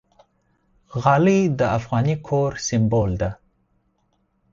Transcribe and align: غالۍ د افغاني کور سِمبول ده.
غالۍ 1.01 1.41
د 1.59 1.61
افغاني 1.77 2.15
کور 2.27 2.51
سِمبول 2.67 3.11
ده. 3.21 3.31